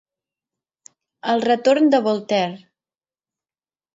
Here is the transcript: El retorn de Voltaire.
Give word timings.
El 1.33 1.43
retorn 1.47 1.91
de 1.95 2.01
Voltaire. 2.09 2.57